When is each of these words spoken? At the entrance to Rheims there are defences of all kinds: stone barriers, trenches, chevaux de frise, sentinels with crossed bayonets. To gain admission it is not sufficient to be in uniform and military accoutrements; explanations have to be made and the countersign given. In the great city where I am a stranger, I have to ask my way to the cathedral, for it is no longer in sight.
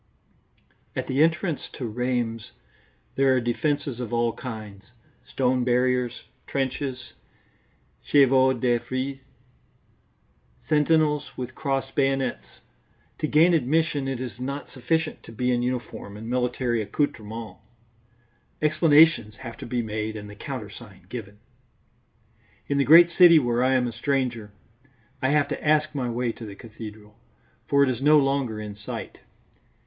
At 0.95 1.05
the 1.05 1.21
entrance 1.21 1.69
to 1.73 1.85
Rheims 1.85 2.53
there 3.13 3.35
are 3.35 3.39
defences 3.39 3.99
of 3.99 4.11
all 4.11 4.33
kinds: 4.33 4.85
stone 5.27 5.63
barriers, 5.63 6.23
trenches, 6.47 7.13
chevaux 8.01 8.53
de 8.59 8.79
frise, 8.79 9.19
sentinels 10.67 11.37
with 11.37 11.53
crossed 11.53 11.93
bayonets. 11.93 12.61
To 13.19 13.27
gain 13.27 13.53
admission 13.53 14.07
it 14.07 14.19
is 14.19 14.39
not 14.39 14.71
sufficient 14.71 15.21
to 15.21 15.31
be 15.31 15.51
in 15.51 15.61
uniform 15.61 16.17
and 16.17 16.27
military 16.27 16.81
accoutrements; 16.81 17.59
explanations 18.59 19.35
have 19.35 19.55
to 19.57 19.67
be 19.67 19.83
made 19.83 20.15
and 20.15 20.27
the 20.27 20.35
countersign 20.35 21.05
given. 21.09 21.37
In 22.67 22.79
the 22.79 22.85
great 22.85 23.11
city 23.11 23.37
where 23.37 23.63
I 23.63 23.73
am 23.75 23.85
a 23.85 23.91
stranger, 23.91 24.51
I 25.21 25.29
have 25.29 25.47
to 25.49 25.63
ask 25.63 25.93
my 25.93 26.09
way 26.09 26.31
to 26.31 26.45
the 26.47 26.55
cathedral, 26.55 27.19
for 27.67 27.83
it 27.83 27.89
is 27.91 28.01
no 28.01 28.17
longer 28.17 28.59
in 28.59 28.75
sight. 28.75 29.19